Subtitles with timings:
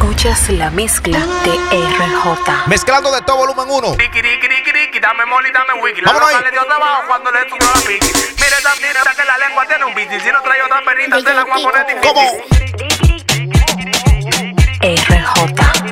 [0.00, 2.68] Escuchas la mezcla de RJ.
[2.68, 3.96] Mezclando de todo volumen 1.
[3.98, 6.00] Ricky, Ricky, Ricky, Ricky, dame dame wiki.
[6.00, 6.36] La Vámonos ahí.
[6.36, 8.06] loca le dio trabajo cuando le subió la piqui.
[8.08, 10.18] Mire esa tira que la lengua tiene un bici.
[10.20, 12.08] Si no trae otra perrita, se la voy a poner difícil.
[12.08, 12.32] ¿Cómo?
[14.80, 15.90] RJ.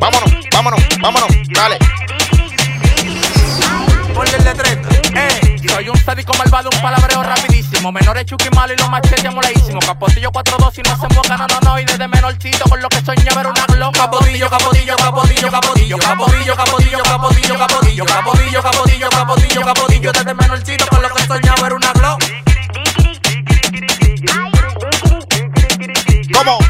[0.00, 1.39] Vámonos, vámonos, vámonos.
[6.20, 7.92] Sádico malvado, un palabreo rapidísimo.
[7.92, 9.84] Menores chuki malo y los machetes moladísimos.
[9.84, 11.78] Capotillo 4-2 y no se emboca, no, no, no.
[11.78, 13.96] Y desde menorcito con lo que soñé ver una glock.
[13.96, 15.98] Capotillo, capotillo, capotillo, capotillo.
[15.98, 18.04] Capotillo, capotillo, capotillo, capotillo.
[18.04, 20.12] Capotillo, capotillo, capotillo, capotillo.
[20.12, 22.22] Desde menorcito con lo que soñé ver una glock.
[26.34, 26.69] ¿Cómo?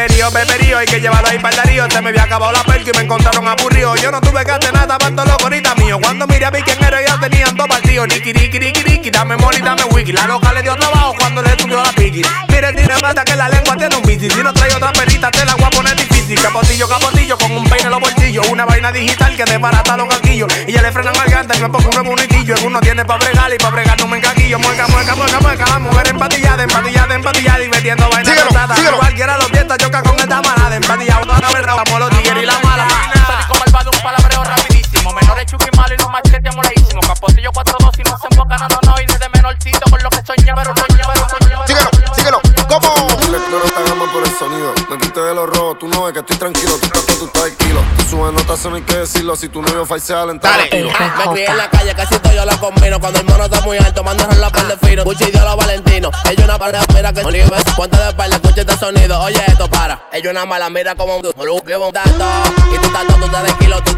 [0.00, 1.90] Beberío, beberío, hay que llevarlo ahí para el darío.
[1.90, 3.94] Se me había acabado la perca y me encontraron aburrido.
[3.96, 5.98] Yo no tuve que hacer nada, tanto loco ahorita mío.
[6.00, 8.08] Cuando miré a mí quién era, ya tenían dos partidos.
[8.08, 10.12] Niki, niki, niki, niki, dame molly, dame wiki.
[10.12, 12.22] La loca le dio trabajo cuando le subió la piqui.
[12.48, 14.30] Mire, tiene mata que la lengua tiene un bici.
[14.30, 15.54] Si no trae otra perita, te la
[16.42, 18.46] Capotillo, capotillo, con un peine en los bolsillos.
[18.48, 20.48] Una vaina digital que desbarata los gaquillos.
[20.66, 22.54] Y ya le frenan al gante, me pongo un nuevo bonitillo.
[22.64, 24.58] Uno tiene pa' bregar y pa' bregar no me encaquillo.
[24.58, 25.64] Mueca, mueca, mueca, mueca.
[25.66, 27.62] La mujer empatillada, empatillada, empatillada.
[27.64, 28.74] Y metiendo vaina Síguelo, rotada.
[28.76, 28.96] síguelo.
[28.98, 30.76] Cualquiera lo piensa, choca con esta manada.
[30.76, 32.86] Empatillado, toda la verdad, vamos los tigres y la mala.
[32.88, 35.12] Sádico malvado, un palabreo rapidísimo.
[35.12, 37.06] Menores chuki malo y los machetes moladísimos.
[37.06, 39.00] Capotillo 4-2 y no se emboca, no, no, no.
[39.00, 40.99] Y desde menorcito con lo que soñé, pero soñé,
[45.80, 46.76] tú no ves que estoy tranquilo.
[46.78, 47.99] Tú estás tú estás de kilo.
[48.10, 49.36] Tú subes notas, eso no hay que decirlo.
[49.36, 50.68] Si tu novio falsea, le entra Dale.
[50.68, 50.88] tiro.
[50.88, 52.98] Me crié en la calle, casi todo yo la combino.
[52.98, 55.04] Cuando el mono está muy alto, mandan la par de fino.
[55.04, 56.10] Gucci dio los valentinos.
[56.28, 57.62] Ella una para mira que Oliver.
[57.76, 59.20] Ponte de espalda, escucha este sonido.
[59.20, 60.08] Oye, esto para.
[60.12, 62.10] Ella una mala mira como un llevo un tato.
[62.74, 63.96] Y tú estás todo, tú estás de kilo, tú.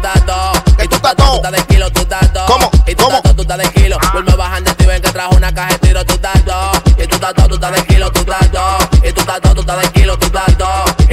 [0.77, 1.15] Que Y tú todo.
[1.15, 2.45] tú estás de kilo, tú todo.
[2.45, 2.71] ¿Cómo?
[2.85, 3.97] Y tú todo, tú estás de kilo.
[4.13, 6.71] Vuelve bajando y ven que trajo una caja de tiro, tú todo.
[7.03, 8.77] Y tú todo, tú estás de kilo, tú todo.
[9.03, 10.27] Y tú todo, tú estás de kilo, tú.
[10.27, 10.33] Y tú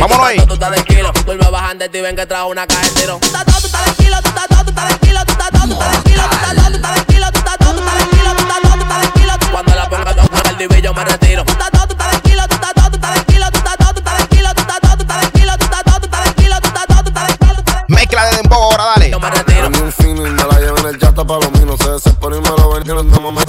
[0.01, 0.47] Vámonos estás ahí.
[0.47, 1.13] tú estás de kilo.
[1.25, 4.17] Vuelve bajando y ven que trajo una caja Tú estás todo, tú estás de kilo,
[4.23, 6.37] tú estás todo, tú estás de kilo, tú estás todo, tú estás de kilo, tú
[6.37, 8.61] estás todo, tú estás de kilo, tú estás todo, tú estás de kilo, tú estás
[8.61, 9.33] todo, tú estás de kilo.
[9.53, 11.45] Cuando la ponga toca el divillo me retiro.
[11.45, 13.77] Tú estás todo, tú estás de kilo, tú estás todo, tú estás de tú estás
[13.77, 16.25] todo, tú estás de tú estás todo, tú estás de tú estás todo, tú estás
[16.25, 18.85] de tú estás todo, tú estás de kilo, tú estás de Mezcla de dembow ahora,
[18.97, 19.11] dale.
[19.11, 19.61] Yo me retiro.
[19.61, 21.79] Prendí un fino y me la llevo en el yata pa' los minos.
[21.79, 23.45] Se desesperó y me lo ven y no andamos me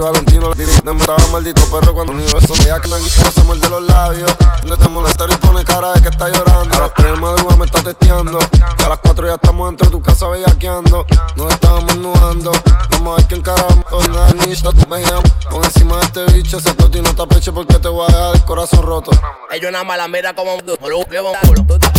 [0.00, 0.48] valentino.
[0.48, 2.54] La de me estaba maldito perro cuando unió eso.
[2.64, 4.30] Ya que me no se muerde los labios.
[4.64, 6.76] No te molestar y pone cara de que está llorando.
[6.76, 8.38] A las 3 de madrugada me está testeando.
[8.78, 11.06] Y a las 4 ya estamos dentro de tu casa bellaqueando.
[11.36, 12.52] Nos estábamos nudando.
[12.90, 13.84] Vamos a ver quién carajo.
[13.92, 15.32] Una nicha, tú me llamas.
[15.50, 16.58] Pon encima de este bicho.
[16.58, 19.10] Ese y no te apeche porque te voy a dejar el corazón roto.
[19.50, 20.60] Ella una mala mira como un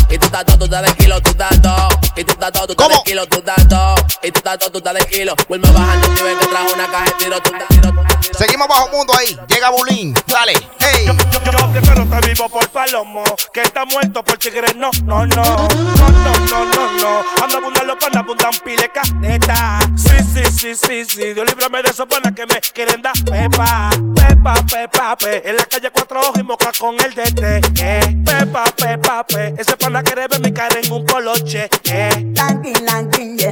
[0.09, 1.87] Y tú estás todo, tú estás de kilo, tú estás todo.
[2.15, 3.95] Y tú estás todo, tú estás de kilo, tú estás todo.
[4.23, 5.35] Y tú estás todo, tú estás de kilo.
[5.47, 7.90] Vuelve bajando y ven que trajo una caja de tiro, tú estás
[8.37, 9.37] Seguimos bajo mundo ahí.
[9.47, 10.13] Llega Bulín.
[10.27, 10.53] Dale.
[10.79, 11.05] Hey.
[11.05, 14.73] Yo, yo, yo prefiero estar vivo por palomo que está muerto por tigre.
[14.75, 17.43] No, no, no, no, no, no, no, no.
[17.43, 19.79] Ando abundando con abundan pile caneta.
[19.95, 21.33] Sí, sí, sí, sí, sí.
[21.33, 23.89] Dios líbrame de esos panas que me quieren dar pepa.
[24.15, 25.49] Pepa, pepa, pe.
[25.49, 27.61] En la calle cuatro ojos y moca con el DT.
[27.81, 28.17] Eh.
[28.25, 29.53] Pepa, pepa, pe.
[29.57, 31.69] Ese pana quiere ver mi cara en un poloche.
[31.85, 32.33] Eh.
[32.35, 33.51] Lanky, lanky, yeah.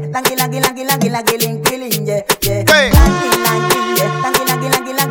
[1.39, 2.63] Linky, lin, yeah, yeah.
[2.67, 3.68] Hey.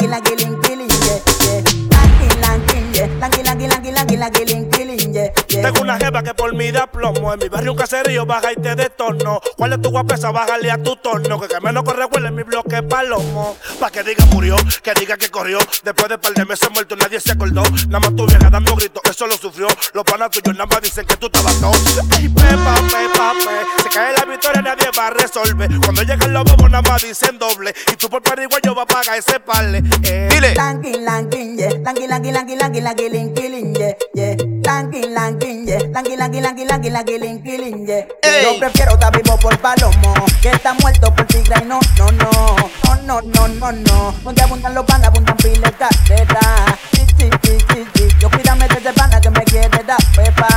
[0.07, 1.63] Lanky, lanky, lanky, lanky, linky, lin, yeah, yeah.
[1.91, 3.09] Lanky, lanky, yeah.
[3.21, 5.48] Lanky, lanky, lanky, lanky, lanky, linky, lin, yeah, yeah.
[5.63, 7.33] Tengo una jeva que por mí da plomo.
[7.33, 9.41] En mi barrio un caserío baja y te detorno.
[9.57, 10.31] ¿Cuál es tu guapesa?
[10.31, 11.41] Bájale a tu torno.
[11.41, 13.57] Que que menos corre huele en mi bloque palomo.
[13.81, 15.59] Pa' que diga murió, que diga que corrió.
[15.85, 17.63] Después de par de meses muerto nadie se acordó.
[17.89, 19.67] Nada más tu vieja dando gritos, eso lo sufrió.
[19.95, 21.73] Los panas tuyos nada más dicen que tú estabas todo.
[22.17, 23.83] Ay, pepa, pepa, pe.
[23.83, 25.71] Se cae la victoria, nadie va a resolver.
[25.83, 27.75] Cuando llegan los bobos nada más dicen doble.
[27.93, 29.83] Y tú por pariguayo vas a pagar ese parle.
[30.05, 30.29] Eh.
[30.31, 30.55] Dile.
[30.55, 31.71] Lanky, lanky, yeah.
[31.85, 34.58] Lanky, lanky, lanky, lanky, lanky, linky, lin, yeah, yeah.
[34.69, 34.83] Yeah.
[35.65, 35.79] Yeah.
[38.23, 38.45] Ey.
[38.45, 42.57] Yo prefiero estar vivo por palomo que estar muerto por tigre y no, no, no.
[42.85, 44.15] No, no, no, no, no.
[44.23, 46.79] Donde abundan los panas, abundan piles carretas.
[46.93, 48.09] Sí, sí, sí, sí, sí.
[48.21, 50.49] Yo cuídame de ese pana que me quiere dar pepa.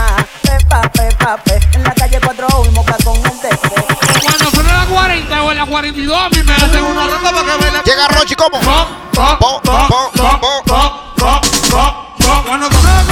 [0.43, 1.59] Pepa, pepa, pe.
[1.73, 3.85] En la calle cuatro ojos y moca con un teque.
[4.25, 7.63] Cuando son las 40 o las 42, a mí me hacen una ronda para que
[7.63, 7.79] baile.
[7.85, 8.59] Llega Rochi, ¿cómo?
[8.59, 10.41] Pop, pop, Pop, pop, pop, pop, pop.
[10.41, 12.45] pop, pop, pop, pop.
[12.47, 13.10] Cuando son las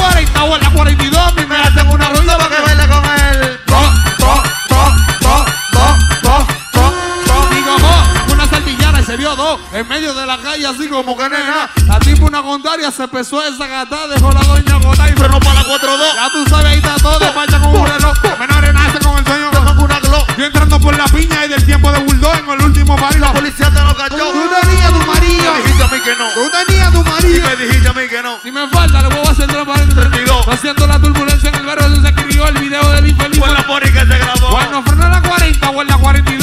[9.79, 11.69] en medio de la calle así como que nena.
[11.87, 15.53] La tipo una contraria se pesó esa gata, dejó la doña gota y frenó para
[15.55, 16.15] la 4-2.
[16.15, 18.13] Ya tú sabes, ahí está todo, despacha con un reloj.
[18.39, 20.25] Menores nace con el sueño de una glow.
[20.37, 23.19] Yo entrando por la piña y del tiempo de Bulldog en el último barrio.
[23.21, 24.31] La policía te lo cayó.
[24.31, 25.53] Tú tenías tu marido.
[25.53, 26.29] Me dijiste a mí que no.
[26.33, 27.47] Tú tenías tu Y marido.
[27.49, 28.39] me dijiste a mí que no.
[28.43, 29.95] Si me falta, le voy a hacer transparente.
[29.95, 30.47] 32.
[30.47, 33.39] Haciendo la turbulencia en el barrio, se escribió el video del infeliz.
[33.39, 34.49] Fue la pori que se grabó.
[34.49, 36.38] Cuando frenó en la 40 o en la 42,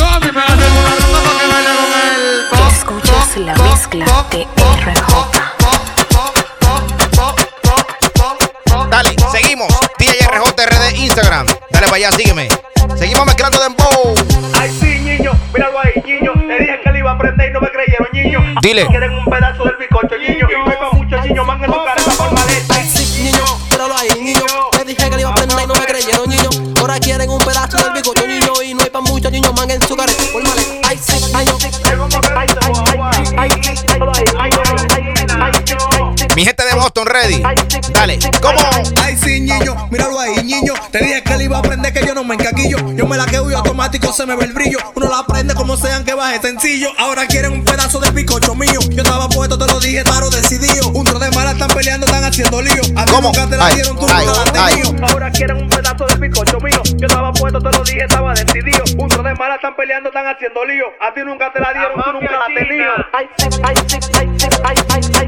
[3.37, 5.15] La mezcla de RJ.
[8.89, 9.69] Dale, seguimos.
[9.99, 11.47] DJ RJRD Instagram.
[11.71, 12.49] Dale para allá, sígueme.
[12.97, 14.15] Seguimos mezclando Dembow.
[14.59, 16.33] Ay, sí, niño, míralo ahí, niño.
[16.35, 18.41] Le dije que le iba a prender y no me creyeron, niño.
[18.63, 18.87] Dile.
[18.87, 20.49] Quieren un pedazo del bizcocho, niño.
[20.51, 22.75] Y no hay pa' muchos niños, man, en tu careta por maleta.
[22.85, 24.47] Sí, niño, míralo ahí, niño.
[24.79, 26.49] Le dije que le iba a prender y no me creyeron, niño.
[26.81, 28.63] Ahora quieren un pedazo del bigote, niño.
[28.65, 30.23] Y no hay pa' muchos niños, man, en su careta.
[36.37, 37.43] Mi gente de Boston, ready.
[37.95, 38.59] Dale, ¿cómo?
[39.03, 40.75] Ay, sí, niño, míralo ahí, niño.
[40.93, 42.77] Te dije que le iba a aprender que yo no me encaquillo.
[42.93, 44.77] Yo me la quedo y automático se me ve el brillo.
[44.95, 46.91] Uno la aprende como sean que baje sencillo.
[46.99, 48.79] Ahora quieren un pedazo del picocho mío.
[48.91, 50.91] Yo estaba puesto, te lo dije, claro, decidido.
[50.91, 52.83] Un tro de mala están peleando, están haciendo lío.
[52.97, 53.29] A ti ¿Cómo?
[53.29, 55.07] nunca te la Ay, dieron, tú ay, nunca la tenido.
[55.09, 56.83] Ahora quieren un pedazo del bizcocho mío.
[56.97, 58.85] Yo estaba puesto, te lo dije, estaba decidido.
[58.99, 60.85] Un tro de mala están peleando, están haciendo lío.
[61.01, 62.93] A ti nunca te la dieron, tú nunca la has tenido.
[63.15, 65.26] Ay, sí, ay, sí, ay, sí, ay, ay, ay, ay,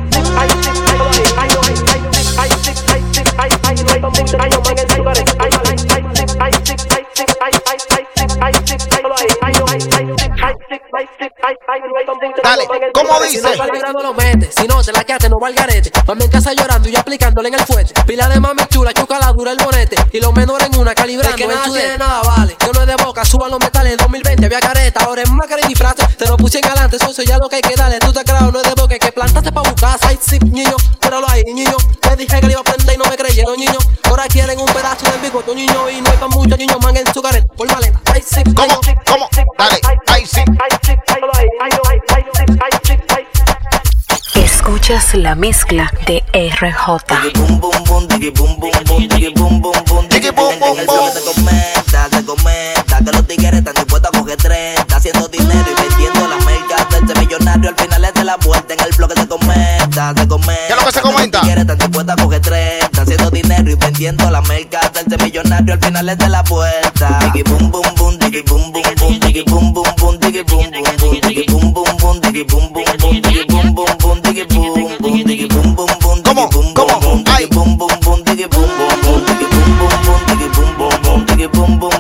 [12.43, 13.41] Dale, ¿cómo dice?
[14.57, 15.91] Si no lo si te la quedaste, no va al garete.
[16.07, 17.95] Mami en casa llorando y yo aplicándole en el fuerte.
[18.07, 19.97] Pila de mami chula, chuca la dura el bonete.
[20.13, 21.37] Y los menores en una calibrando.
[21.37, 22.57] que nada tiene nada vale.
[22.61, 23.93] Yo no es de boca, suban los metales.
[23.93, 25.95] En 2020 había careta, ahora es máscara y disfraz.
[26.17, 27.99] Te lo puse en galante, socio, ya lo que hay que darle.
[27.99, 29.99] Tú te creas, no es de boca, que plantaste pa' buscar.
[30.03, 31.77] Ay, sí, niño, míralo ahí, niño.
[32.01, 32.65] Te dije que le iba a
[33.19, 33.79] creyeron, niño.
[34.05, 35.91] Ahora quieren un pedazo del bigote, niño.
[35.91, 37.47] Y no hay pa' muchos niños, man, en su careta.
[37.55, 38.01] Por maleta.
[38.15, 38.67] Ay, sí, ¿Cómo?
[38.67, 39.01] niño.
[39.07, 39.29] ¿Cómo?
[39.59, 40.43] Dale, ay, sí.
[44.35, 47.33] Escuchas la mezcla de RJ.
[47.35, 50.53] Bum bum bum, digi bum bum bum, digi bum bum bum, Digi el bum.
[50.59, 55.89] flow que se comenta, que los tigres están dispuestos a coger 30, haciendo dinero y
[55.89, 58.75] vendiendo la merca, hacerse millonario al final es de la vuelta.
[58.75, 60.67] En el flow que se comenta, se comenta.
[60.67, 61.39] ¿Qué es lo que se comenta?
[61.39, 62.28] Los tigres están dispuestos a coger 30, haciendo
[63.59, 67.19] dinero y vendiendo la merca, hacerse millonario al final es de la vuelta.
[67.21, 70.85] Digi bum bum bum, digi bum bum bum, digi bum bum bum, digi bum bum
[70.93, 74.79] bum, digi bum bum bum, digi bum bum bum, digi bum bum bum, digi bum
[74.79, 77.47] bum, digi digi bum bum, Ay.
[81.27, 81.98] digi bum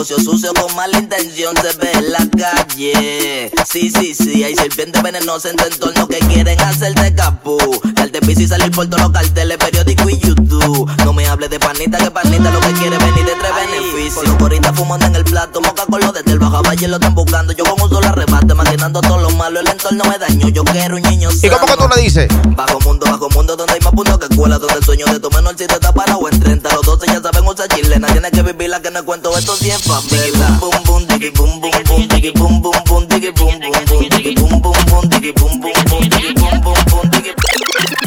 [0.00, 3.52] Negocio sucio con mala intención se ve en la calle.
[3.70, 7.58] Sí, sí, sí, hay serpientes venenosas en tu entorno que quieren hacerte capú.
[7.92, 10.90] Darte piso y salir por todos los carteles, periódico y YouTube.
[11.04, 14.26] No me hables de panita, que panita lo que quiere venir de tres beneficios.
[14.26, 17.14] Los coritas fumando en el plato, moca con los desde el bajo valle lo están
[17.14, 17.52] buscando.
[17.52, 19.60] Yo con un solo arrebate, maquinando todo lo malo.
[19.60, 21.94] El entorno me dañó, yo quiero un niño ¿Y cómo que tú sano.
[21.96, 22.28] le dices?
[22.56, 25.30] Bajo mundo, bajo mundo, donde hay más puntos que escuela, donde el sueño de tu
[25.30, 26.74] menor si te está parado en 30.
[26.74, 30.08] Los 12 ya saben usar chilena, tienes que vivirla, que no cuento esto si es
[30.08, 30.58] favela.
[30.60, 34.34] Bum bum, digi bum bum bum, digi bum bum bum, digi bum bum bum, digi
[34.34, 37.34] bum bum bum, digi bum bum bum, digi bum bum bum, digi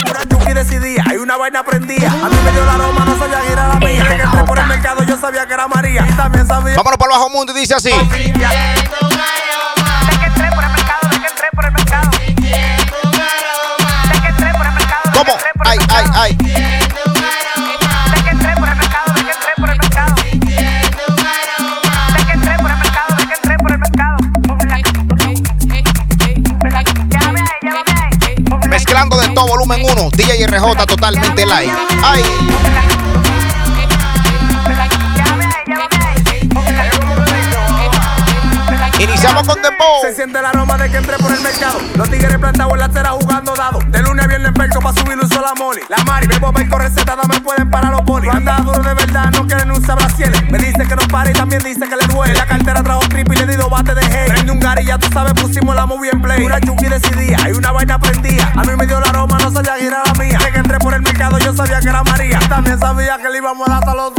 [0.10, 2.10] Una chuki decidía, hay una vaina prendía.
[2.10, 4.08] A mí me dio la aroma, no sabía que era la mía.
[4.08, 6.05] Que entré por el mercado, yo sabía que era María.
[6.10, 6.75] Y también sabía.
[6.75, 7.91] Vámonos para el bajo mundo y dice así.
[15.65, 16.52] Ay, ay, ay.
[29.34, 30.10] Todo, volumen 1.
[30.16, 31.74] DJ RJ totalmente live.
[32.04, 32.92] Ay.
[39.24, 40.01] Iniciamos con Dembow.
[40.01, 41.80] Se siente el aroma de que entré por el mercado.
[41.96, 43.80] Los tigres plantados en la acera jugando dado.
[43.88, 45.80] De lunes a viernes perco pa' subir un solo moli.
[45.88, 48.30] La mari, bebo perco recetada, me pueden parar los polis.
[48.30, 50.44] Anda duro de verdad, no quieren usar brasieles.
[50.51, 52.34] Me dice que no pare y también dice que le duele.
[52.34, 54.25] La cartera trajo triple y le di dos bates de hey.
[54.27, 56.44] Prende un gari, ya tú sabes, pusimos la movie en play.
[56.44, 58.51] Una chuki decidía, hay una vaina prendía.
[58.58, 60.38] A mí me dio la aroma, no sabía que era la mía.
[60.38, 62.39] Desde que entré por el mercado, yo sabía que era María.
[62.50, 64.12] También sabía que le íbamos a dar hasta los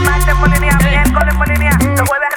[0.00, 2.28] martes por línea, miércoles por línea, los jueves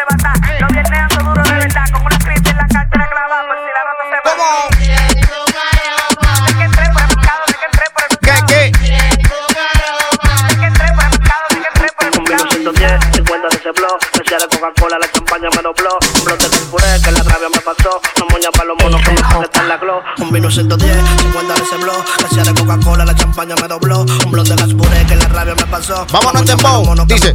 [14.63, 15.99] Coca-Cola, la champaña me dobló.
[16.19, 17.99] Un brote de puré que la rabia me pasó.
[18.15, 19.99] Una moña para los monos que me están la glow.
[20.19, 21.95] Un vino 110, 50 veces blow.
[22.19, 24.05] Gracias de Coca-Cola, la champaña me dobló.
[24.25, 26.07] Un brote de puré que la rabia me pasó.
[26.13, 26.95] Vámonos en tempo.
[27.07, 27.33] Dice.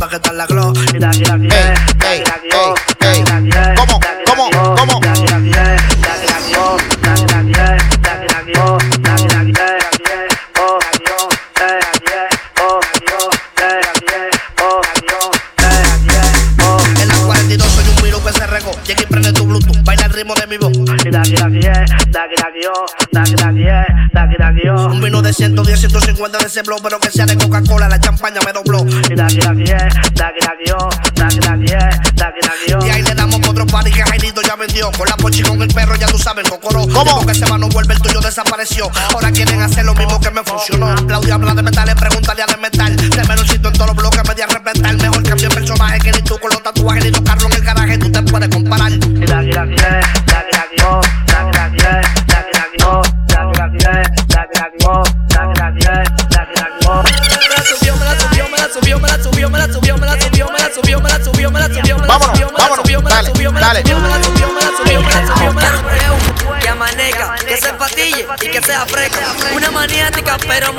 [0.81, 2.98] Ey, ey, ey.
[25.69, 28.87] 10, 150 de ese blog, pero que sea de Coca-Cola, la champaña me dobló.
[32.81, 34.91] Y ahí le damos otro party que Jairito ya vendió.
[34.93, 36.89] Con la pochi con el perro, ya tú sabes, Cocoro.
[36.89, 37.27] ¿Cómo?
[37.27, 38.91] que ese mano vuelve, el tuyo desapareció.
[39.13, 40.95] Ahora quieren hacer lo mismo que me funcionó.
[41.07, 42.97] Claudia habla de metales, pregúntale a de metal.
[42.99, 44.97] En todos los bloques, me di a respetar.
[44.97, 47.99] Mejor cambio el personaje que ni tú con los tatuajes, ni tocarlo en el garaje,
[47.99, 48.91] tú te puedes comparar.
[48.91, 50.28] Y.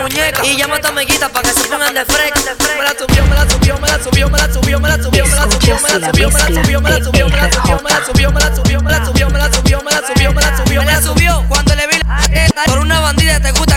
[0.10, 0.46] muñeca.
[0.46, 2.40] Y llama a tu amiguita para que se pongan de fresca.
[2.78, 5.20] Me la subió, me la subió, me la subió, me la subió, me la subió,
[5.20, 7.80] me la subió, me la subió, me la subió, me la subió, me la subió,
[7.80, 10.34] me la subió, me la subió, me la subió, me la subió, me la subió,
[10.34, 11.46] me la subió, me la subió.
[11.48, 13.69] Cuando le vi la por una bandida te gusta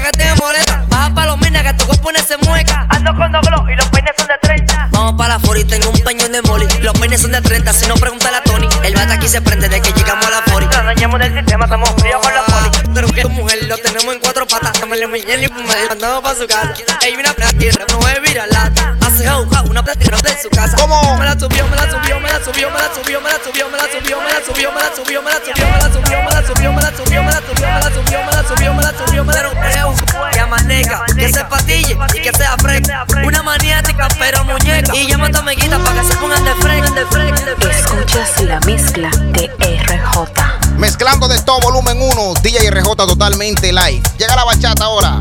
[5.53, 6.67] 40 tengo un peñón de molly.
[6.81, 8.67] Los peines son de 30, si no pregunta a Tony.
[8.85, 10.77] El bata aquí se prende de que llegamos a la 40.
[10.79, 12.71] Nos dañamos del sistema, estamos fríos con la poli.
[12.95, 14.81] Pero que mujer lo tenemos en cuatro patas.
[14.81, 16.73] Dámele mi y pumel, andamos pa' su casa.
[17.03, 18.97] Ey, una plata, no es vira lata.
[19.03, 20.75] Hace jauja, una plata de su casa.
[20.79, 21.19] ¿Cómo?
[21.19, 23.69] Me la subió, me la subió, me la subió, me la subió, me la subió,
[23.69, 26.73] me la subió, me la subió, me la subió, me la subió, me la subió,
[26.73, 28.23] me la subió, me la subió, me la subió, me la subió, me la subió,
[28.23, 30.42] me la subió, me la subió, me la subió, me la subió,
[30.81, 33.07] que se patille y que sea fresca.
[33.25, 34.95] Una maniática pero muñeca.
[34.95, 37.71] Y llama a tu amiguita para que se pongan de fresca.
[37.71, 39.51] Escuchas la mezcla de
[39.87, 40.79] RJ.
[40.79, 44.03] Mezclando de todo volumen 1, DJ RJ totalmente live.
[44.19, 45.21] Llega la bachata ahora.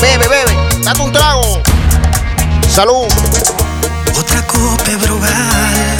[0.00, 1.62] Bebe, bebe, date un trago.
[2.68, 3.06] Salud.
[4.18, 5.98] Otra copa brugal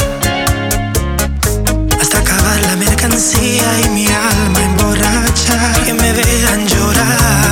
[2.00, 7.47] Hasta acabar la mercancía y mi alma emborracha Que me vean llorar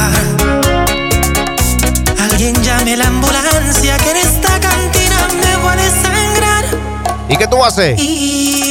[2.86, 6.64] llame la ambulancia Que en esta cantina me voy a desangrar
[7.28, 7.98] ¿Y qué tú haces?
[8.00, 8.65] Y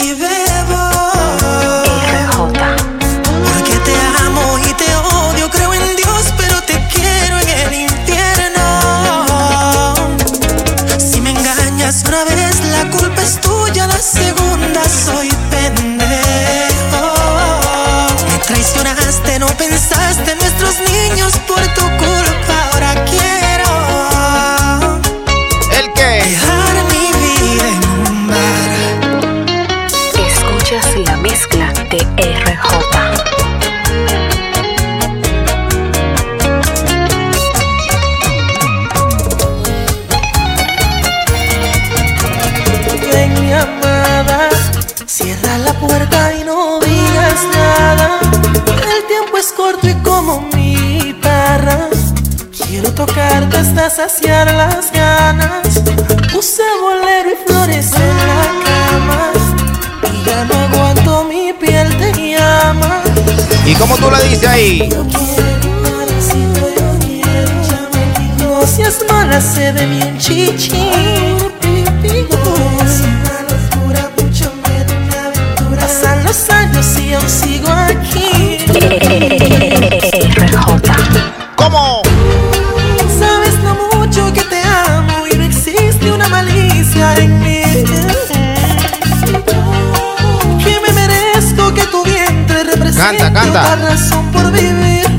[52.95, 55.81] tocarte hasta saciar las ganas.
[56.31, 59.31] Puse bolero y flores en la cama
[60.11, 63.01] y ya no aguanto mi piel te llama.
[63.65, 64.89] ¿Y cómo tú le dices ahí?
[64.89, 68.43] Yo quiero un abracito, yo quiero ya me quito.
[68.49, 70.89] No seas mala, sé de bien chichi.
[75.79, 78.57] Pasan los años y aún sigo aquí.
[86.95, 87.61] Malicia en mí.
[90.63, 93.61] Que me merezco que tu vientre represente Canta, canta.
[93.61, 95.09] otra razón por vivir.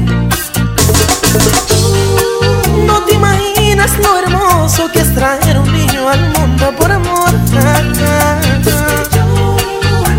[2.86, 7.30] No te imaginas lo hermoso que es traer un niño al mundo por amor.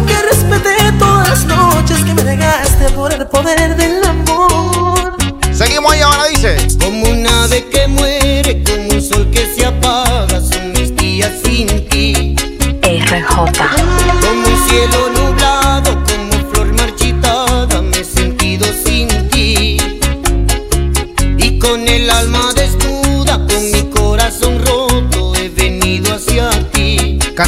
[0.07, 5.15] Que respeté todas las noches que me negaste por el poder del amor.
[5.51, 6.26] Seguimos ahí ahora,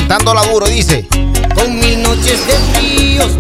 [0.10, 0.16] ti.
[0.16, 1.08] Cantándola duro, dice.
[1.54, 3.40] Con mil noches de fríos,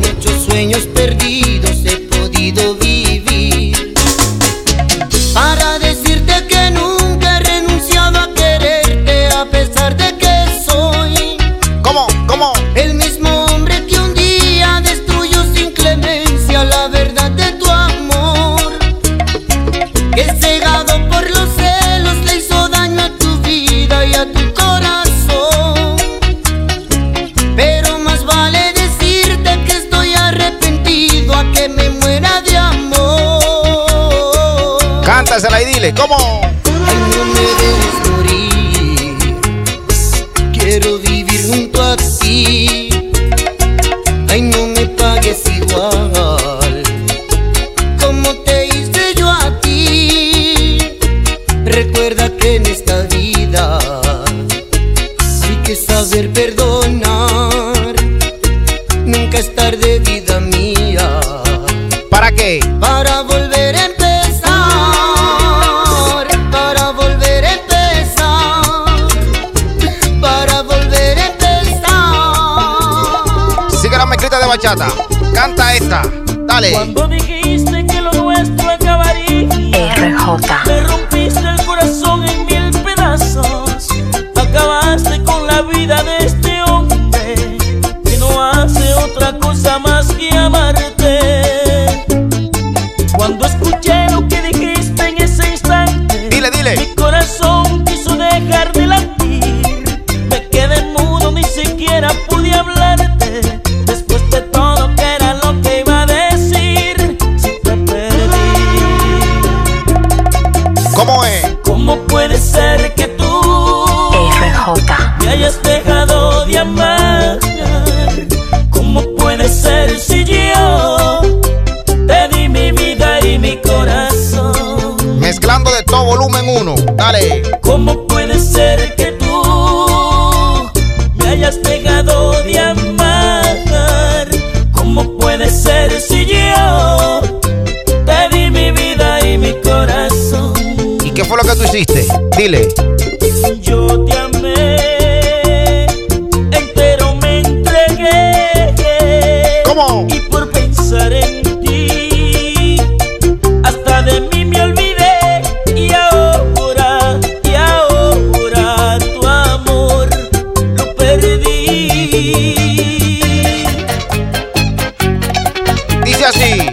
[166.29, 166.69] así.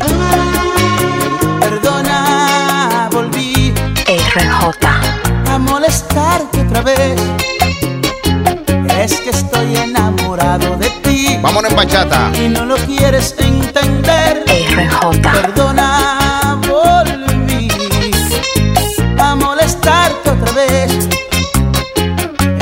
[1.61, 3.73] Perdona, volví.
[4.07, 4.87] RJ.
[5.51, 7.21] A molestarte otra vez.
[8.99, 11.39] Es que estoy enamorado de ti.
[11.43, 12.31] Vámonos en bachata.
[12.35, 14.45] Y no lo quieres entender.
[14.47, 15.23] RJ.
[15.23, 17.71] Perdona, volví.
[19.19, 21.09] A molestarte otra vez.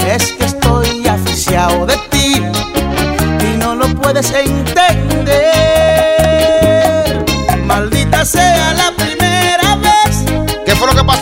[0.07, 2.43] Es que estoy aficiado de ti.
[3.47, 4.54] Y no lo puedes entender.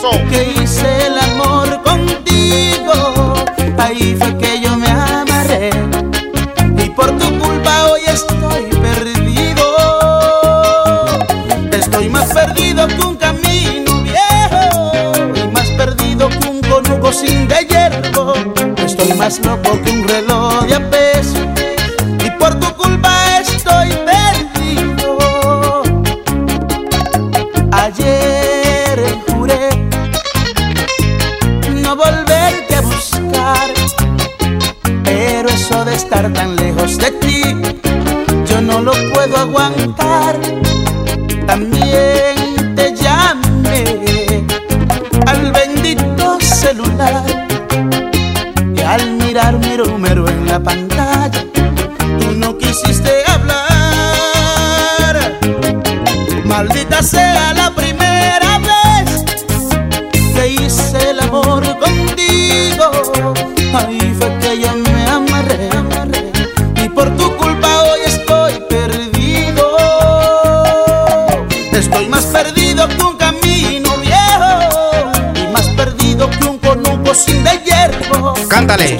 [0.03, 3.35] Que hice el amor contigo,
[3.77, 5.69] ahí fue que yo me amarré.
[6.77, 9.63] Y por tu culpa hoy estoy perdido.
[11.71, 15.13] Estoy más perdido que un camino viejo.
[15.35, 18.33] Y más perdido que un conuco sin de hierro.
[18.85, 19.92] Estoy más loco que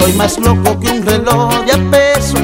[0.04, 2.36] Estoy más loco que un reloj de a peso.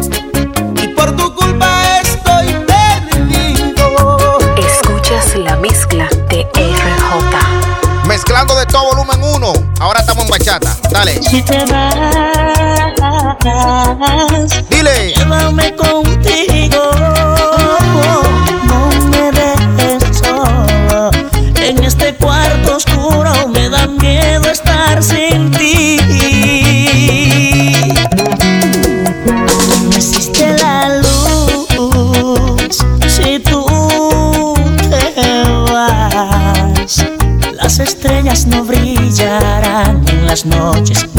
[0.83, 4.39] Y por tu culpa estoy perdido.
[4.57, 8.07] Escuchas la mezcla de RJ.
[8.07, 9.53] Mezclando de todo volumen 1.
[9.79, 10.75] Ahora estamos en bachata.
[10.91, 11.23] Dale.
[11.23, 11.59] Si te
[40.31, 41.10] las noches.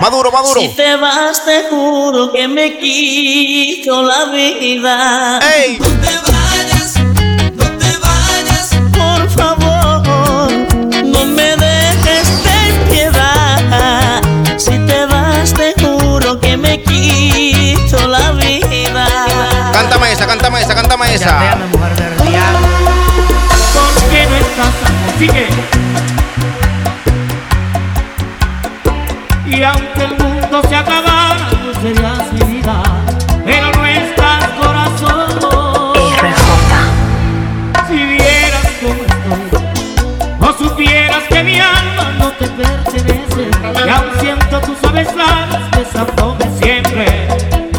[0.00, 0.60] Maduro, maduro.
[0.60, 5.40] Si te vas, te juro que me quito la vida.
[5.56, 5.78] ¡Ey!
[5.78, 6.94] No te vayas,
[7.54, 10.52] no te vayas, por favor.
[11.04, 14.22] No me dejes en piedad.
[14.56, 19.06] Si te vas, te juro que me quito la vida.
[19.72, 21.56] Cántame esa, cántame esa, cántame esa.
[23.74, 24.74] ¿Por qué no estás
[25.18, 25.48] Sigue.
[29.56, 32.82] Y aunque el mundo se acabara, tú serías mi vida.
[33.44, 35.94] Pero no estás corazón.
[37.86, 43.50] Si vieras cómo estoy, o supieras que mi alma no te pertenece.
[43.86, 47.28] Y aún siento tus suaves labios besándome siempre.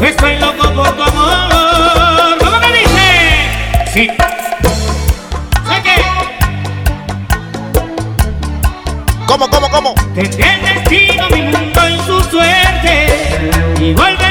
[0.00, 2.38] Estoy loco por tu amor.
[2.38, 3.92] ¿Cómo que dice?
[3.92, 4.10] Sí.
[9.26, 9.94] ¿Cómo, cómo, cómo?
[10.14, 11.65] Tendré el destino, mi mundo
[13.86, 14.25] Y volverían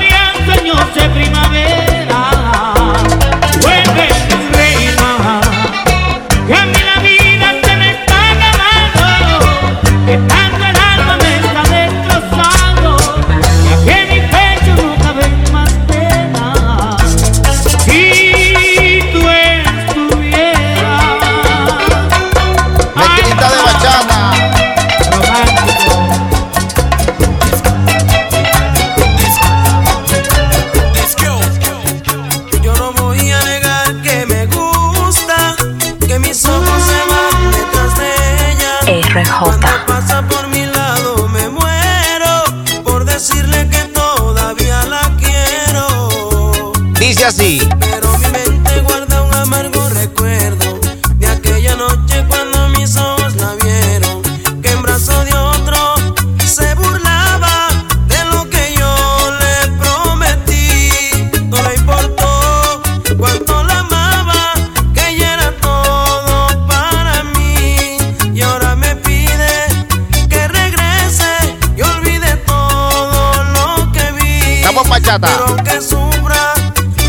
[75.19, 75.27] bachata.
[75.27, 76.53] Pero aunque sufra,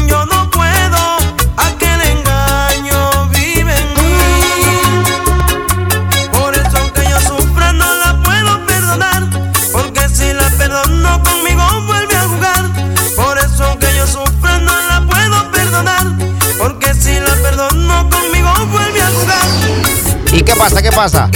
[0.06, 1.16] yo no puedo,
[1.56, 4.18] aquel engaño vive en mí.
[6.32, 9.22] Por eso aunque yo sufra no la puedo perdonar,
[9.72, 12.64] porque si la perdono conmigo vuelve a jugar.
[13.16, 16.06] Por eso aunque yo sufra no la puedo perdonar,
[16.58, 19.46] porque si la perdono conmigo vuelve a jugar.
[20.32, 20.82] ¿Y qué pasa?
[20.82, 21.30] ¿Qué pasa?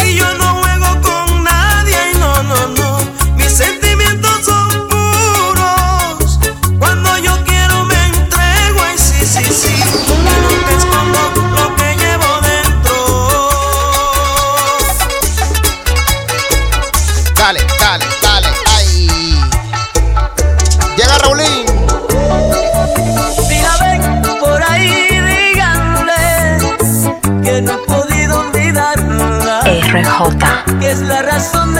[30.80, 31.79] Que es la razón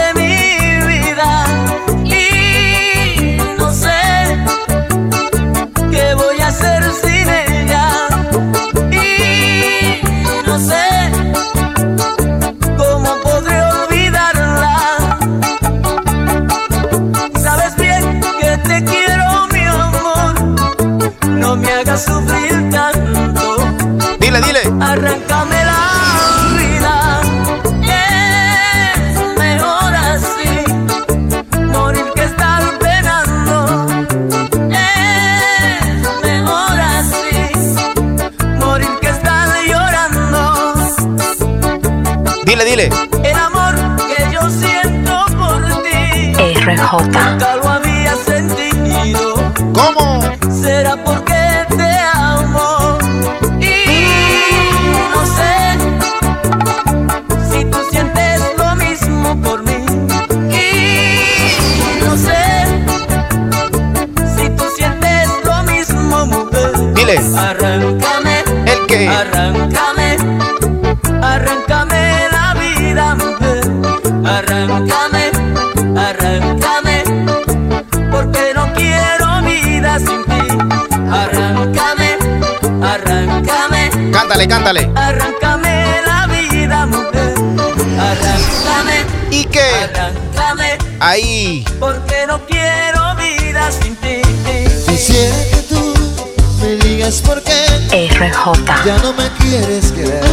[98.86, 100.24] Ya no me quieres querer.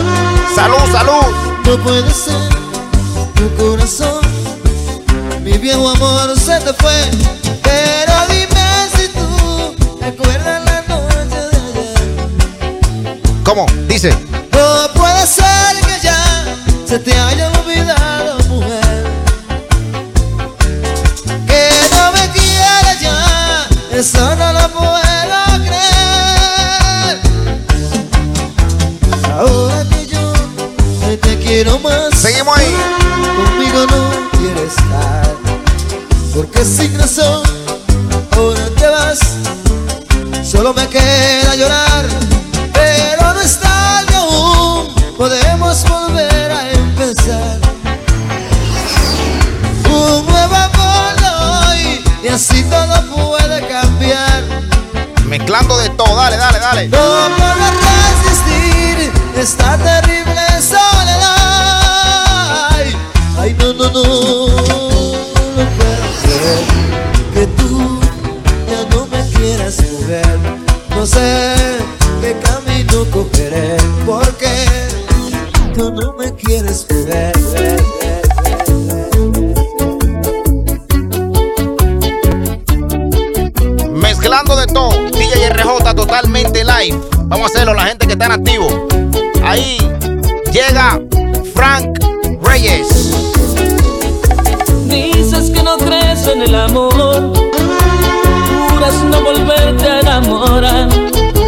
[0.56, 1.26] Salud, salud.
[1.66, 2.40] No puede ser
[3.36, 4.22] tu corazón.
[5.44, 7.12] Mi viejo amor se te fue.
[7.62, 13.44] Pero dime si tú recuerdas la noche de ayer.
[13.44, 13.66] ¿Cómo?
[13.90, 14.16] Dice.
[14.54, 16.46] No puede ser que ya
[16.88, 17.47] se te haya
[86.18, 87.00] totalmente live.
[87.26, 88.88] Vamos a hacerlo, la gente que está en activo.
[89.44, 89.78] Ahí
[90.52, 91.00] llega
[91.54, 92.00] Frank
[92.42, 92.88] Reyes.
[94.88, 97.34] Dices que no crees en el amor,
[98.70, 100.90] juras no volverte a enamorar.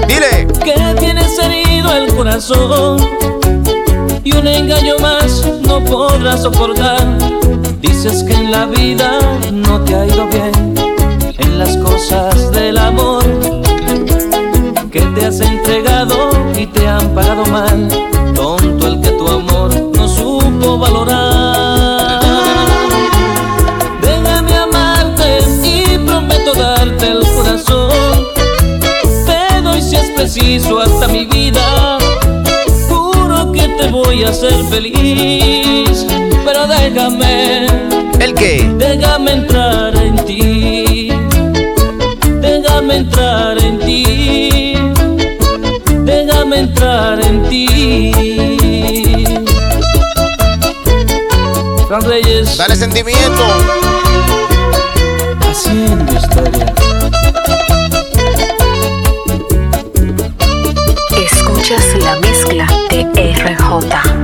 [0.07, 0.47] Dile.
[0.63, 3.09] Que tienes herido el corazón
[4.23, 7.07] y un engaño más no podrás soportar.
[7.81, 9.19] Dices que en la vida
[9.51, 10.75] no te ha ido bien
[11.39, 13.23] en las cosas del amor,
[15.29, 17.87] has entregado y te han pagado mal.
[18.33, 22.19] Tonto el que tu amor no supo valorar.
[24.01, 27.91] Déjame amarte y prometo darte el corazón.
[29.27, 31.99] Te doy si es preciso hasta mi vida.
[32.89, 36.07] Juro que te voy a hacer feliz.
[36.43, 37.67] Pero déjame.
[38.19, 38.67] ¿El qué?
[38.79, 41.11] Déjame entrar en ti.
[42.41, 43.58] Déjame entrar
[46.99, 48.11] Entrar en ti.
[51.87, 52.57] Fran Reyes.
[52.57, 53.43] Dale sentimiento.
[55.49, 56.73] Haciendo historia.
[61.23, 64.18] Escuchas la mezcla de RJ.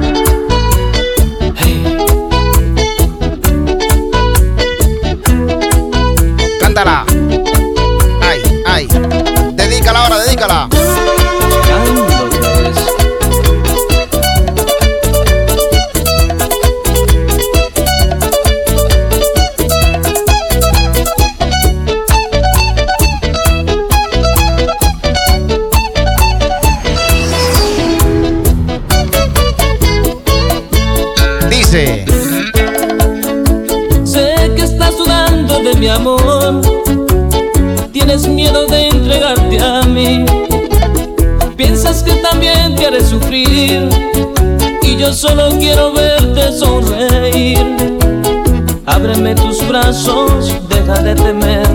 [49.85, 51.67] Brazos, deja de temer.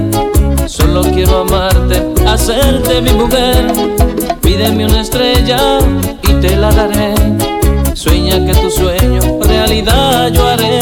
[0.66, 3.72] Solo quiero amarte, hacerte mi mujer.
[4.40, 5.78] Pídeme una estrella
[6.22, 7.14] y te la daré.
[7.94, 10.80] Sueña que tu sueño realidad yo haré.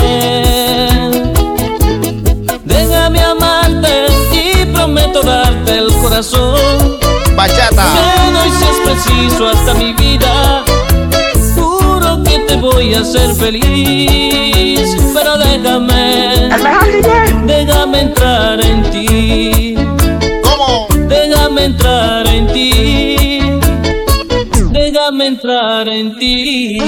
[2.65, 6.99] Déjame amarte y prometo darte el corazón.
[7.37, 7.87] Bachata.
[7.95, 10.65] Te doy si es preciso hasta mi vida.
[11.55, 14.97] Juro que te voy a hacer feliz.
[15.15, 16.45] Pero déjame.
[16.45, 17.18] Entrar en
[19.07, 19.75] ti.
[20.43, 20.89] ¿Cómo?
[21.09, 23.61] Déjame entrar en ti.
[24.71, 26.79] Déjame entrar en ti.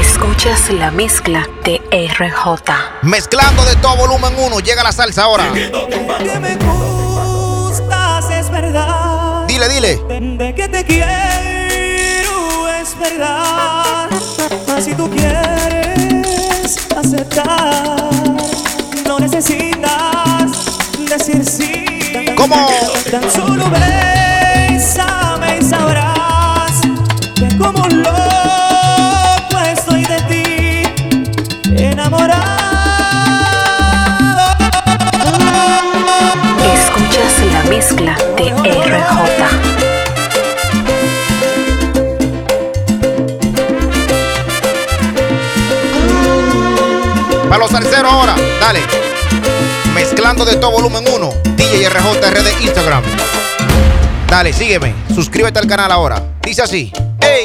[0.00, 2.72] Escuchas la mezcla de RJ.
[3.02, 4.60] Mezclando de todo volumen 1.
[4.60, 5.52] Llega la salsa ahora.
[5.52, 9.46] Que me gustas, es verdad.
[9.46, 9.96] Dile, dile.
[10.36, 14.08] De que te quiero, es verdad.
[14.80, 18.10] Si tú quieres aceptar,
[19.06, 20.17] no necesitas
[21.08, 21.84] decir sí.
[22.36, 22.68] ¿Cómo?
[23.10, 26.72] Tan solo bésame y sabrás
[27.34, 32.44] que como un loco estoy de ti, enamorado.
[36.74, 39.18] Escuchas la mezcla de RJ.
[47.48, 49.17] Para los terceros ahora, dale.
[49.98, 51.30] Mezclando de todo volumen 1.
[51.56, 53.02] DJ RJRD Instagram.
[54.28, 54.94] Dale, sígueme.
[55.12, 56.22] Suscríbete al canal ahora.
[56.40, 56.92] Dice así.
[57.20, 57.44] ¡Ey!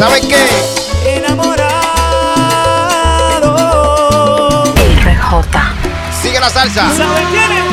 [0.00, 0.46] ¿Saben qué?
[1.04, 1.60] Enamorado.
[5.04, 5.42] RJ.
[6.22, 6.88] Sigue la salsa.
[6.96, 7.64] ¿Saben quién es?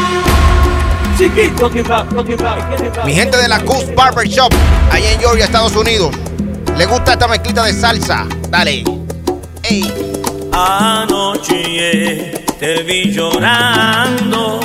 [1.18, 1.72] Chiquito.
[3.06, 4.54] Mi gente de la Goose Barber Shop,
[4.92, 6.13] allá en Georgia, Estados Unidos.
[6.76, 8.26] ¿Le gusta esta mezclita de salsa?
[8.50, 8.84] Dale.
[9.63, 9.90] Ey.
[10.52, 14.60] Anoche te vi llorando,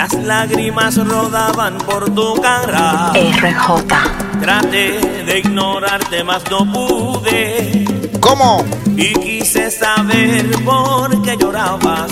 [0.00, 3.12] las lágrimas rodaban por tu cara.
[3.12, 4.40] RJ.
[4.40, 7.84] Traté de ignorarte, mas no pude.
[8.18, 8.64] ¿Cómo?
[8.96, 12.10] Y quise saber por qué llorabas.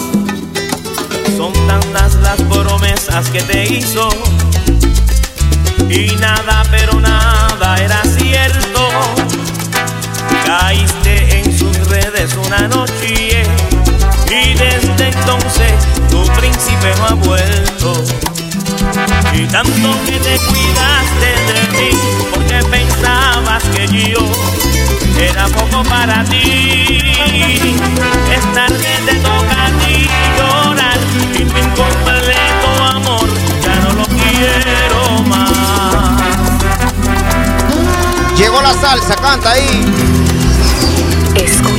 [1.38, 4.10] Son tantas las promesas que te hizo.
[5.88, 8.86] Y nada, pero nada era cierto.
[10.44, 13.37] Caíste en sus redes una noche.
[14.58, 15.72] Desde entonces
[16.10, 17.92] tu príncipe no ha vuelto.
[19.32, 21.90] Y tanto que te cuidaste de mí,
[22.34, 24.20] porque pensabas que yo
[25.18, 26.98] era poco para ti.
[28.32, 30.98] Esta tarde te toca a ti llorar
[31.34, 33.28] y tu incompleto amor
[33.62, 36.20] ya no lo quiero más.
[38.36, 40.07] Llegó la salsa, canta ahí.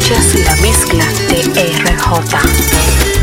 [0.09, 1.43] Escuchas la mezcla de
[1.83, 3.18] RJ.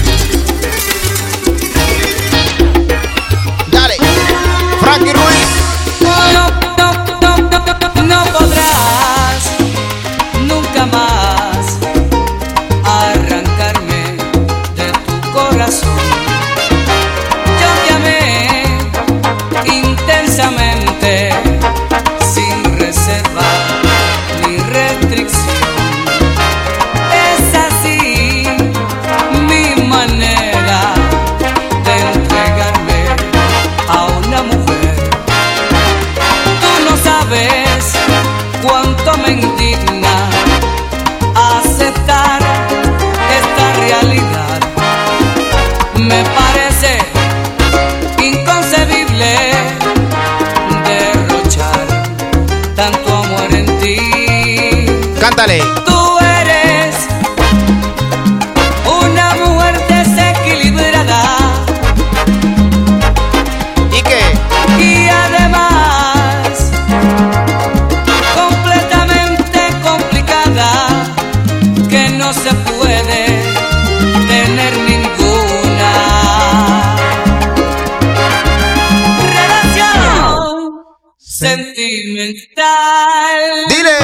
[81.86, 83.66] Sentimental.
[83.68, 83.96] Dile.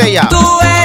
[0.00, 0.28] Marsella.
[0.28, 0.79] Tú eres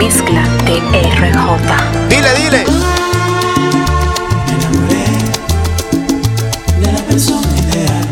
[0.00, 1.36] mezcla de RJ.
[2.08, 2.64] Dile, dile.
[4.46, 5.04] Me enamoré
[6.80, 8.06] de la persona ideal,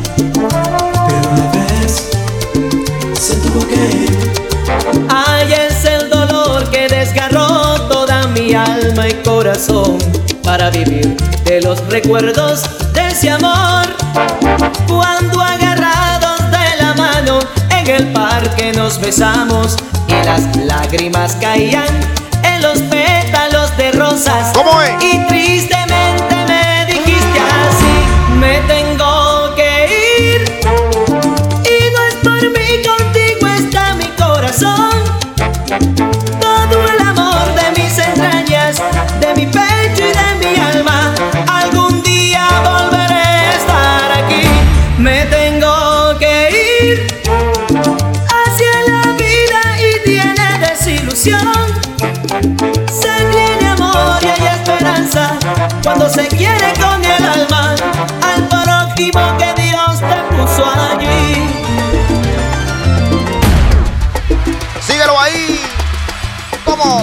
[1.09, 2.11] pero una vez
[3.18, 4.32] se tuvo que ir.
[5.09, 9.97] Ay, es el dolor que desgarró toda mi alma y corazón
[10.45, 13.86] para vivir de los recuerdos de ese amor.
[14.86, 17.39] Cuando agarrados de la mano
[17.70, 19.78] en el parque nos besamos
[20.09, 21.87] y las lágrimas caían
[22.43, 24.53] en los pétalos de rosas.
[24.55, 24.91] ¿Cómo es?
[25.03, 25.78] Y triste
[56.09, 57.75] se quiere con el alma
[58.23, 61.51] al prójimo que Dios te puso allí.
[64.87, 65.61] Síguelo ahí.
[66.65, 67.03] ¿Cómo?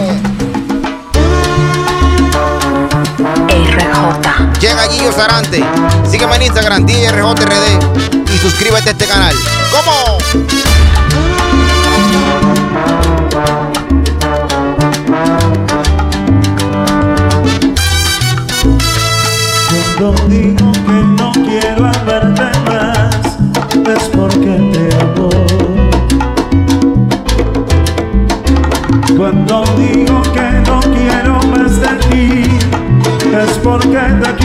[3.48, 4.60] RJ.
[4.60, 5.64] Llega Guillo Sarante.
[6.10, 8.34] Sígueme en Instagram, DJRJRD.
[8.34, 9.36] Y suscríbete a este canal.
[9.72, 10.18] ¿Cómo?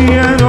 [0.08, 0.39] Yeah.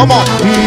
[0.00, 0.59] Come on.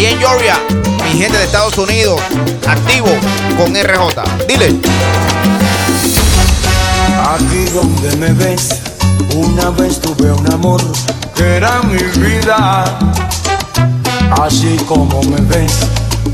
[0.00, 0.58] Ahí en Georgia,
[1.04, 2.18] mi gente de Estados Unidos,
[2.66, 3.08] activo
[3.58, 4.22] con RJ.
[4.48, 4.80] Dile.
[7.34, 8.80] Aquí donde me ves,
[9.34, 10.80] una vez tuve un amor
[11.36, 12.98] que era mi vida.
[14.40, 15.80] Así como me ves,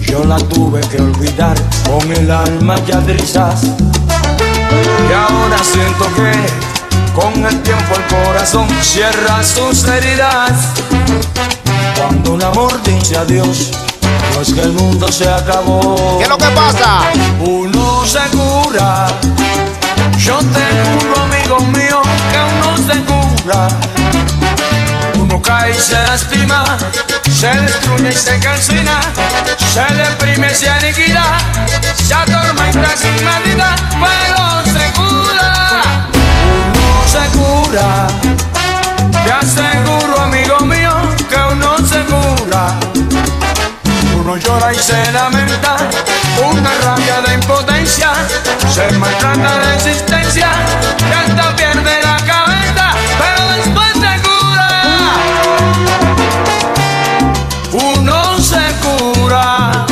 [0.00, 1.56] yo la tuve que olvidar
[1.88, 3.64] con el alma que adrizas.
[3.64, 10.52] Y ahora siento que con el tiempo el corazón cierra sus heridas
[11.96, 13.70] cuando un amor dice adiós,
[14.34, 16.18] no es que el mundo se acabó.
[16.18, 17.00] ¿Qué es lo que pasa?
[17.40, 19.06] Uno se cura.
[20.18, 23.68] Yo te juro, amigo mío, que uno se cura.
[25.18, 26.64] Uno cae y se lastima,
[27.32, 29.00] se destruye y se calcina,
[29.72, 31.38] se deprime y se aniquila,
[31.96, 35.82] se atormenta sin medida, pero se cura.
[36.74, 38.06] Uno se cura.
[39.24, 40.95] Te aseguro, amigo mío,
[44.20, 45.76] Uno llora y se lamenta,
[46.48, 48.12] una rabia de impotencia,
[48.72, 50.48] se maltrata de existencia,
[50.98, 54.70] y hasta pierde la cabeza, pero después se cura.
[57.72, 59.86] Uno se cura.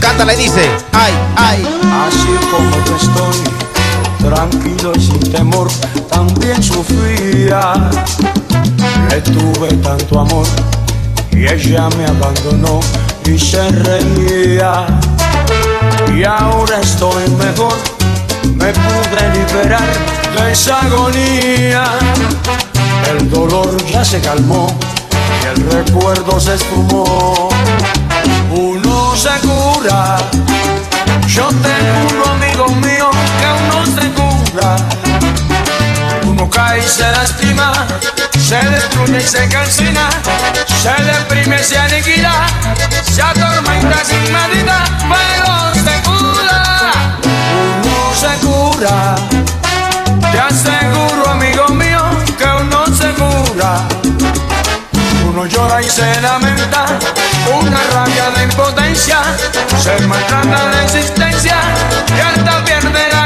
[0.00, 1.80] Cántala y dice, ay, ay.
[2.06, 5.68] Así como yo estoy, tranquilo y sin temor,
[6.10, 7.72] también sufría.
[9.10, 10.46] Le tuve tanto amor
[11.32, 12.80] y ella me abandonó
[13.24, 14.86] y se reía.
[16.14, 17.74] Y ahora estoy mejor,
[18.54, 19.88] me pude liberar
[20.36, 21.84] de esa agonía.
[23.10, 24.66] El dolor ya se calmó
[25.42, 27.48] y el recuerdo se esfumó.
[28.50, 30.16] Uno se cura,
[31.28, 34.76] yo te juro, amigo mío, que uno se cura.
[36.26, 37.86] Uno cae y se lastima,
[38.40, 40.08] se destruye y se calcina,
[40.82, 42.46] se deprime se aniquila,
[43.02, 46.92] se atormenta sin medida, pero se cura.
[47.24, 49.16] Uno se cura,
[50.30, 52.02] te aseguro, amigo mío,
[52.38, 53.80] que uno se cura.
[55.28, 56.86] Uno llora y se lamenta,
[57.60, 59.18] una rabia de impotencia,
[59.82, 61.56] se maltrata de existencia
[62.16, 63.25] y hasta pierde la